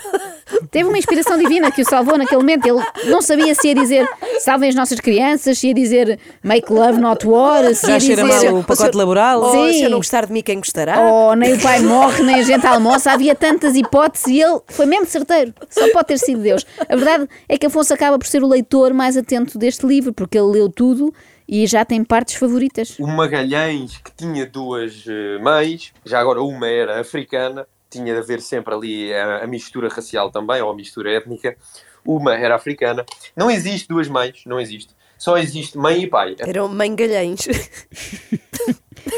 Teve 0.70 0.88
uma 0.88 0.96
inspiração 0.98 1.36
divina 1.36 1.70
que 1.72 1.82
o 1.82 1.84
salvou 1.84 2.16
naquele 2.16 2.40
momento. 2.40 2.66
Ele 2.66 2.80
não 3.10 3.20
sabia 3.20 3.54
se 3.54 3.68
ia 3.68 3.74
dizer 3.74 4.08
salvem 4.38 4.68
as 4.68 4.74
nossas 4.74 5.00
crianças, 5.00 5.58
se 5.58 5.68
ia 5.68 5.74
dizer 5.74 6.18
make 6.42 6.72
love 6.72 6.98
not 7.00 7.26
war, 7.26 7.74
se 7.74 7.86
Já 7.86 7.94
ia 7.94 8.00
cheira 8.00 8.22
dizer. 8.24 8.50
mal 8.52 8.60
o 8.60 8.64
pacote 8.64 8.96
laboral. 8.96 9.42
Oh, 9.42 9.50
Sim. 9.52 9.72
se 9.72 9.82
eu 9.84 9.90
não 9.90 9.98
gostar 9.98 10.26
de 10.26 10.32
mim, 10.32 10.42
quem 10.42 10.58
gostará? 10.58 11.00
Oh, 11.00 11.34
nem 11.34 11.54
o 11.54 11.60
pai 11.60 11.80
morre, 11.80 12.22
nem 12.22 12.36
a 12.36 12.42
gente 12.42 12.66
almoça. 12.66 13.10
Havia 13.12 13.34
tantas 13.34 13.74
hipóteses 13.74 14.28
e 14.28 14.40
ele 14.40 14.60
foi 14.68 14.86
mesmo 14.86 15.06
certeiro. 15.06 15.52
Só 15.68 15.90
pode 15.92 16.06
ter 16.06 16.18
sido 16.18 16.40
Deus. 16.40 16.64
A 16.88 16.94
verdade 16.94 17.28
é 17.48 17.58
que 17.58 17.66
Afonso 17.66 17.92
acaba 17.92 18.18
por 18.18 18.26
ser 18.26 18.42
o 18.42 18.48
leitor 18.48 18.92
mais 18.94 19.16
atento 19.16 19.58
deste 19.58 19.84
livro, 19.86 20.12
porque 20.12 20.38
ele 20.38 20.52
leu 20.52 20.68
tudo 20.68 21.12
e 21.48 21.66
já 21.66 21.84
tem 21.84 22.04
partes 22.04 22.36
favoritas. 22.36 22.96
O 23.00 23.06
Magalhães, 23.08 23.96
que 23.98 24.12
tinha 24.16 24.46
duas 24.46 25.04
eh, 25.08 25.38
mães, 25.42 25.92
já 26.06 26.20
agora 26.20 26.40
uma 26.40 26.68
era 26.68 27.00
africana, 27.00 27.66
tinha 27.90 28.14
de 28.14 28.20
haver 28.20 28.40
sempre 28.40 28.73
ali 28.73 29.12
a, 29.12 29.44
a 29.44 29.47
mistura 29.47 29.88
racial 29.88 30.30
também, 30.30 30.62
ou 30.62 30.70
a 30.70 30.75
mistura 30.75 31.12
étnica. 31.12 31.56
Uma 32.04 32.35
era 32.35 32.54
africana. 32.54 33.04
Não 33.37 33.50
existe 33.50 33.88
duas 33.88 34.09
mães, 34.09 34.42
não 34.47 34.59
existe. 34.59 34.94
Só 35.18 35.37
existe 35.37 35.76
mãe 35.76 36.04
e 36.04 36.06
pai. 36.06 36.35
Eram 36.38 36.66
mangalhães. 36.68 37.40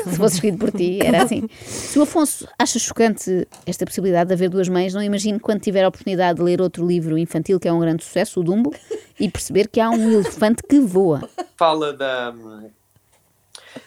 Se 0.05 0.17
fosse 0.17 0.35
escrito 0.37 0.59
por 0.59 0.73
ti, 0.73 0.99
era 1.00 1.23
assim. 1.23 1.49
Se 1.64 1.99
o 1.99 2.02
Afonso 2.02 2.47
acha 2.59 2.79
chocante 2.79 3.47
esta 3.67 3.85
possibilidade 3.85 4.29
de 4.29 4.35
haver 4.35 4.49
duas 4.49 4.69
mães, 4.69 4.95
não 4.95 5.02
imagino 5.02 5.38
quando 5.38 5.61
tiver 5.61 5.85
a 5.85 5.88
oportunidade 5.88 6.38
de 6.38 6.45
ler 6.45 6.61
outro 6.61 6.87
livro 6.87 7.19
infantil 7.19 7.59
que 7.61 7.69
é 7.69 7.73
um 7.73 7.81
grande 7.81 8.02
sucesso, 8.02 8.41
o 8.41 8.43
Dumbo, 8.43 8.75
e 9.19 9.29
perceber 9.29 9.69
que 9.69 9.81
há 9.81 9.91
um 9.91 10.11
elefante 10.11 10.62
que 10.69 10.81
voa. 10.81 11.29
Fala 11.57 11.93
da, 11.93 12.35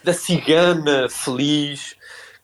da 0.04 0.14
cigana 0.14 1.10
feliz, 1.10 1.96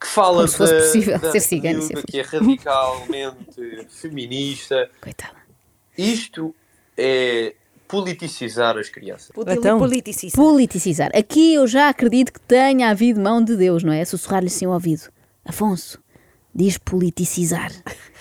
que 0.02 0.08
fala 0.08 0.38
Como 0.38 0.48
se 0.48 0.58
fosse 0.58 0.74
da, 0.74 0.80
possível 0.80 1.20
da 1.20 1.40
ser 1.40 1.62
miúda 1.62 2.02
que 2.02 2.20
é 2.20 2.24
radicalmente 2.24 3.88
feminista. 3.90 4.90
Coitada. 5.00 5.38
Isto 5.96 6.56
é 6.98 7.54
politicizar 7.88 8.78
as 8.78 8.90
crianças. 8.90 9.30
Então. 9.48 9.78
Politicista. 9.78 10.42
Politicizar. 10.42 11.12
Aqui 11.14 11.54
eu 11.54 11.68
já 11.68 11.90
acredito 11.90 12.34
que 12.34 12.40
tenha 12.40 12.90
havido 12.90 13.20
mão 13.20 13.44
de 13.44 13.56
Deus, 13.56 13.84
não 13.84 13.94
é? 13.94 14.04
Sussurrar-lhe 14.04 14.48
assim 14.48 14.66
ao 14.66 14.72
ouvido. 14.72 15.04
Afonso, 15.46 16.02
diz 16.56 16.80
politicizar. 16.80 17.72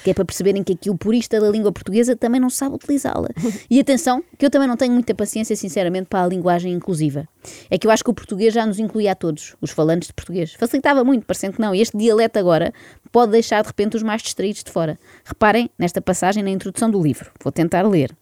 Que 0.03 0.11
é 0.11 0.15
para 0.15 0.25
perceberem 0.25 0.63
que 0.63 0.73
aqui 0.73 0.91
o 0.91 0.97
purista 0.97 1.41
da 1.41 1.49
língua 1.49 1.71
portuguesa 1.73 2.17
também 2.17 2.41
não 2.41 2.51
sabe 2.51 2.75
utilizá-la. 2.75 3.29
E 3.69 3.79
atenção, 3.79 4.23
que 4.39 4.47
eu 4.47 4.51
também 4.51 4.67
não 4.67 4.77
tenho 4.77 4.93
muita 4.93 5.15
paciência, 5.15 5.55
sinceramente, 5.55 6.07
para 6.09 6.25
a 6.25 6.27
linguagem 6.27 6.73
inclusiva. 6.73 7.29
É 7.71 7.79
que 7.79 7.87
eu 7.87 7.91
acho 7.91 8.03
que 8.03 8.11
o 8.11 8.15
português 8.15 8.55
já 8.55 8.65
nos 8.65 8.79
incluía 8.79 9.13
a 9.13 9.15
todos, 9.15 9.55
os 9.61 9.71
falantes 9.71 10.09
de 10.09 10.15
português. 10.15 10.55
Facilitava 10.55 11.05
muito, 11.05 11.27
parecendo 11.27 11.55
que 11.55 11.61
não. 11.61 11.75
E 11.75 11.81
este 11.81 11.97
dialeto 11.97 12.39
agora 12.39 12.73
pode 13.13 13.33
deixar 13.33 13.63
de 13.63 13.69
repente 13.69 13.97
os 13.97 14.03
mais 14.03 14.23
distraídos 14.23 14.65
de 14.65 14.71
fora. 14.71 14.99
Reparem 15.25 15.71
nesta 15.79 16.01
passagem 16.01 16.43
na 16.43 16.51
introdução 16.51 16.91
do 16.91 17.03
livro. 17.03 17.31
Vou 17.43 17.53
tentar 17.53 17.87
ler. 17.87 18.17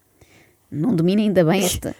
Não 0.70 0.94
domina 0.94 1.22
ainda 1.22 1.44
bem 1.44 1.64
esta. 1.64 1.94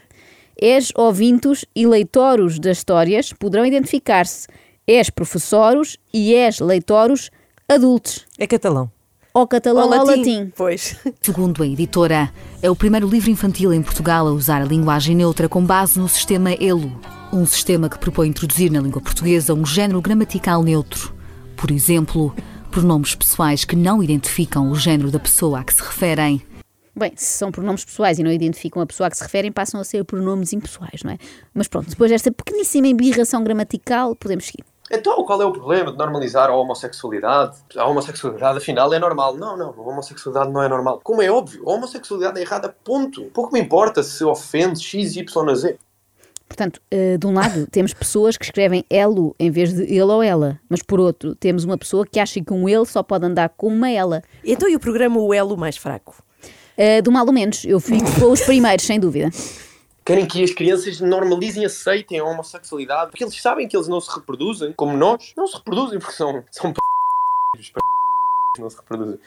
És 0.61 0.93
ouvintos 0.97 1.65
e 1.75 1.87
leitoros 1.87 2.59
das 2.59 2.79
histórias 2.79 3.33
poderão 3.33 3.65
identificar-se. 3.65 4.49
És 4.87 5.09
professoros 5.09 5.97
e 6.13 6.35
és 6.35 6.59
leitoros 6.59 7.31
adultos. 7.69 8.27
É 8.39 8.47
catalão. 8.47 8.91
Ou 9.35 9.47
catalão 9.47 9.89
Ou 9.89 9.99
ou 9.99 10.07
latim. 10.07 10.19
latim. 10.19 10.53
Pois. 10.57 10.97
Segundo 11.21 11.63
a 11.63 11.67
editora, 11.67 12.33
é 12.63 12.71
o 12.71 12.77
primeiro 12.77 13.09
livro 13.09 13.31
infantil 13.31 13.73
em 13.73 13.83
Portugal 13.83 14.27
a 14.27 14.33
usar 14.33 14.63
a 14.63 14.65
linguagem 14.65 15.15
neutra 15.15 15.49
com 15.49 15.65
base 15.65 15.99
no 15.99 16.09
sistema 16.09 16.53
ELO, 16.53 16.91
um 17.33 17.47
sistema 17.47 17.89
que 17.89 17.99
propõe 17.99 18.29
introduzir 18.29 18.71
na 18.71 18.81
língua 18.81 19.01
portuguesa 19.01 19.55
um 19.55 19.65
género 19.65 20.01
gramatical 20.01 20.63
neutro. 20.63 21.15
Por 21.57 21.71
exemplo, 21.71 22.35
pronomes 22.71 23.15
pessoais 23.15 23.65
que 23.65 23.77
não 23.77 24.03
identificam 24.03 24.71
o 24.71 24.75
género 24.75 25.11
da 25.11 25.19
pessoa 25.19 25.61
a 25.61 25.65
que 25.65 25.75
se 25.75 25.83
referem. 25.83 26.43
Bem, 26.97 27.13
se 27.15 27.39
são 27.39 27.53
pronomes 27.53 27.85
pessoais 27.85 28.19
e 28.19 28.25
não 28.25 28.33
identificam 28.33 28.83
a 28.83 28.87
pessoa 28.87 29.07
a 29.07 29.11
que 29.11 29.17
se 29.17 29.23
referem, 29.23 29.53
passam 29.53 29.81
a 29.81 29.85
ser 29.85 30.03
pronomes 30.05 30.53
impessoais, 30.53 31.03
não 31.05 31.13
é? 31.13 31.19
Mas 31.55 31.69
pronto, 31.69 31.89
depois 31.89 32.11
desta 32.11 32.33
pequeníssima 32.33 32.89
embirração 32.89 33.45
gramatical, 33.45 34.17
podemos 34.17 34.47
seguir. 34.47 34.65
Então, 34.91 35.23
qual 35.25 35.41
é 35.43 35.45
o 35.45 35.53
problema 35.53 35.93
de 35.93 35.99
normalizar 35.99 36.49
a 36.49 36.55
homossexualidade? 36.55 37.59
A 37.77 37.85
homossexualidade, 37.87 38.59
afinal, 38.59 38.93
é 38.93 38.99
normal. 38.99 39.37
Não, 39.37 39.57
não, 39.57 39.71
a 39.71 39.81
homossexualidade 39.81 40.51
não 40.51 40.63
é 40.63 40.69
normal. 40.69 41.01
Como 41.05 41.21
é 41.21 41.31
óbvio, 41.31 41.69
a 41.69 41.73
homossexualidade 41.73 42.39
é 42.39 42.43
errada, 42.43 42.75
ponto. 42.85 43.25
Pouco 43.27 43.53
me 43.53 43.61
importa 43.61 44.03
se 44.03 44.25
ofende 44.25 44.83
X, 44.83 45.17
Y, 45.17 45.55
Z. 45.55 45.79
Portanto, 46.49 46.81
eh, 46.91 47.19
de 47.19 47.27
um 47.27 47.35
lado, 47.35 47.67
temos 47.71 47.93
pessoas 47.93 48.39
que 48.39 48.45
escrevem 48.45 48.85
elo 48.89 49.37
em 49.39 49.51
vez 49.51 49.75
de 49.75 49.83
ele 49.83 50.01
ou 50.03 50.23
ela, 50.23 50.59
mas 50.69 50.83
por 50.83 50.99
outro, 50.99 51.35
temos 51.35 51.65
uma 51.65 51.77
pessoa 51.77 52.07
que 52.07 52.19
acha 52.19 52.41
que 52.41 52.53
um 52.53 52.67
ele 52.67 52.87
só 52.87 53.03
pode 53.03 53.27
andar 53.27 53.51
com 53.51 53.69
uma 53.69 53.91
ela. 53.91 54.23
Então, 54.43 54.69
e 54.69 54.75
o 54.75 54.81
programa 54.81 55.21
O 55.21 55.35
Elo 55.35 55.57
mais 55.57 55.77
fraco? 55.77 56.17
Eh, 56.77 57.03
do 57.03 57.13
mal 57.13 57.27
ou 57.27 57.33
menos, 57.33 57.65
eu 57.65 57.79
fico 57.79 58.09
com 58.19 58.33
os 58.33 58.41
primeiros, 58.41 58.87
sem 58.87 58.99
dúvida. 58.99 59.31
Querem 60.09 60.25
que 60.25 60.43
as 60.43 60.53
crianças 60.53 61.03
normalizem 61.03 61.65
e 61.65 61.67
aceitem 61.67 62.19
a 62.19 62.25
homossexualidade, 62.25 63.11
porque 63.11 63.23
eles 63.23 63.39
sabem 63.43 63.69
que 63.69 63.77
eles 63.77 63.89
não 63.89 64.01
se 64.01 64.11
reproduzem, 64.11 64.73
como 64.73 64.97
nós. 64.97 65.35
Não 65.37 65.47
se 65.47 65.59
reproduzem 65.59 65.99
porque 65.99 66.15
são, 66.15 66.43
são 66.51 66.73
p... 66.73 66.81
não 68.59 68.71
se 68.71 68.77
reproduzem. 68.79 69.19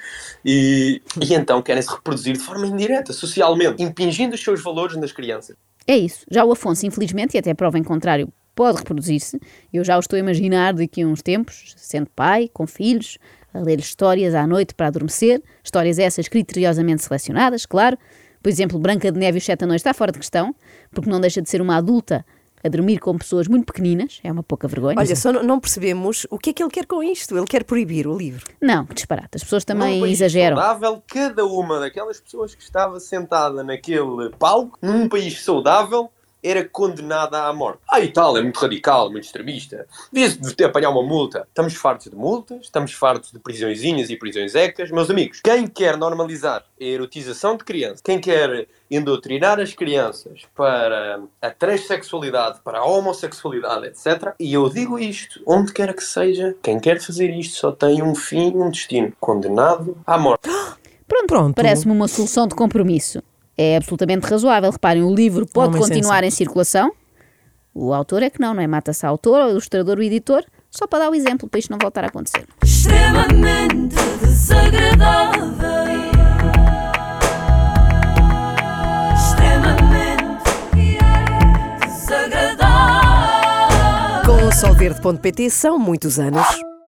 E, 0.43 0.99
e 1.21 1.35
então 1.35 1.61
querem 1.61 1.83
se 1.83 1.91
reproduzir 1.91 2.33
de 2.35 2.39
forma 2.39 2.65
indireta, 2.65 3.13
socialmente, 3.13 3.83
impingindo 3.83 4.33
os 4.33 4.43
seus 4.43 4.63
valores 4.63 4.97
nas 4.97 5.11
crianças. 5.11 5.55
É 5.85 5.95
isso. 5.95 6.25
Já 6.31 6.43
o 6.43 6.51
Afonso, 6.51 6.83
infelizmente, 6.83 7.35
e 7.35 7.37
até 7.37 7.53
prova 7.53 7.77
em 7.77 7.83
contrário, 7.83 8.33
pode 8.55 8.79
reproduzir-se. 8.79 9.39
Eu 9.71 9.83
já 9.83 9.97
o 9.97 9.99
estou 9.99 10.17
a 10.17 10.19
imaginar 10.19 10.73
daqui 10.73 11.03
a 11.03 11.05
uns 11.05 11.21
tempos, 11.21 11.75
sendo 11.77 12.09
pai, 12.09 12.49
com 12.51 12.65
filhos, 12.65 13.19
a 13.53 13.59
ler 13.59 13.79
histórias 13.79 14.33
à 14.33 14.47
noite 14.47 14.73
para 14.73 14.87
adormecer, 14.87 15.43
histórias 15.63 15.99
essas 15.99 16.27
criteriosamente 16.27 17.03
selecionadas, 17.03 17.67
claro. 17.67 17.99
Por 18.41 18.49
exemplo, 18.49 18.79
Branca 18.79 19.11
de 19.11 19.19
Neve 19.19 19.37
e 19.37 19.39
os 19.39 19.45
Sete 19.45 19.63
Anões 19.63 19.79
está 19.81 19.93
fora 19.93 20.11
de 20.11 20.19
questão, 20.19 20.55
porque 20.91 21.09
não 21.09 21.19
deixa 21.19 21.41
de 21.41 21.49
ser 21.49 21.61
uma 21.61 21.75
adulta 21.77 22.25
a 22.63 22.69
dormir 22.69 22.99
com 22.99 23.17
pessoas 23.17 23.47
muito 23.47 23.65
pequeninas, 23.65 24.19
é 24.23 24.31
uma 24.31 24.43
pouca 24.43 24.67
vergonha. 24.67 24.95
Olha, 24.97 25.15
só 25.15 25.31
não, 25.33 25.59
percebemos 25.59 26.27
o 26.29 26.37
que 26.37 26.51
é 26.51 26.53
que 26.53 26.61
ele 26.61 26.69
quer 26.69 26.85
com 26.85 27.01
isto. 27.01 27.35
Ele 27.35 27.47
quer 27.47 27.63
proibir 27.63 28.05
o 28.05 28.15
livro. 28.15 28.45
Não, 28.61 28.85
que 28.85 28.93
disparate. 28.93 29.29
As 29.35 29.43
pessoas 29.43 29.63
Num 29.63 29.67
também 29.79 29.99
país 29.99 30.21
exageram. 30.21 30.57
saudável, 30.57 31.01
cada 31.07 31.43
uma 31.45 31.79
daquelas 31.79 32.19
pessoas 32.21 32.53
que 32.53 32.61
estava 32.61 32.99
sentada 32.99 33.63
naquele 33.63 34.29
palco, 34.37 34.77
num 34.81 35.09
país 35.09 35.43
saudável, 35.43 36.11
era 36.43 36.67
condenada 36.67 37.43
à 37.43 37.53
morte. 37.53 37.79
Ah, 37.89 37.99
e 37.99 38.09
tal, 38.09 38.37
é 38.37 38.41
muito 38.41 38.59
radical, 38.59 39.11
muito 39.11 39.25
extremista. 39.25 39.87
Devia-se 40.11 40.55
ter 40.55 40.65
apanhar 40.65 40.89
uma 40.89 41.03
multa. 41.03 41.47
Estamos 41.47 41.75
fartos 41.75 42.09
de 42.09 42.15
multas, 42.15 42.61
estamos 42.61 42.93
fartos 42.93 43.31
de 43.31 43.39
prisõezinhas 43.39 44.09
e 44.09 44.15
prisões 44.15 44.55
ecas. 44.55 44.91
Meus 44.91 45.09
amigos, 45.09 45.41
quem 45.43 45.67
quer 45.67 45.97
normalizar 45.97 46.63
a 46.79 46.83
erotização 46.83 47.55
de 47.55 47.63
crianças, 47.63 48.01
quem 48.01 48.19
quer 48.19 48.67
endoctrinar 48.89 49.59
as 49.59 49.73
crianças 49.73 50.41
para 50.55 51.21
a 51.41 51.49
transexualidade, 51.49 52.59
para 52.63 52.79
a 52.79 52.85
homossexualidade, 52.85 53.87
etc. 53.87 54.33
E 54.39 54.53
eu 54.53 54.67
digo 54.69 54.99
isto, 54.99 55.41
onde 55.45 55.71
quer 55.71 55.93
que 55.93 56.03
seja, 56.03 56.55
quem 56.61 56.79
quer 56.79 56.99
fazer 56.99 57.29
isto 57.29 57.57
só 57.57 57.71
tem 57.71 58.01
um 58.03 58.13
fim, 58.13 58.51
um 58.55 58.69
destino, 58.69 59.13
condenado 59.19 59.97
à 60.05 60.17
morte. 60.17 60.49
Pronto, 61.07 61.27
Pronto. 61.27 61.55
parece-me 61.55 61.93
uma 61.93 62.07
solução 62.07 62.47
de 62.47 62.55
compromisso. 62.55 63.21
É 63.57 63.75
absolutamente 63.77 64.25
razoável. 64.27 64.71
Reparem, 64.71 65.03
o 65.03 65.13
livro 65.13 65.45
pode 65.45 65.77
continuar 65.77 66.23
em 66.23 66.31
circulação. 66.31 66.91
O 67.73 67.93
autor 67.93 68.23
é 68.23 68.29
que 68.29 68.39
não, 68.39 68.53
não 68.53 68.61
é? 68.61 68.67
Mata-se 68.67 69.05
a 69.05 69.09
autor, 69.09 69.45
o 69.45 69.49
ilustrador, 69.49 69.97
o 69.97 70.03
editor, 70.03 70.43
só 70.69 70.87
para 70.87 70.99
dar 71.05 71.09
o 71.09 71.15
exemplo, 71.15 71.49
para 71.49 71.59
isto 71.59 71.69
não 71.69 71.77
voltar 71.77 72.03
a 72.03 72.07
acontecer. 72.07 72.45
extremamente 72.63 73.95
desagradável. 74.21 75.51
Extremamente 79.13 81.85
desagradável. 81.85 84.25
Com 84.25 84.47
o 84.47 84.51
solverde.pt 84.51 85.49
são 85.49 85.79
muitos 85.79 86.19
anos. 86.19 86.45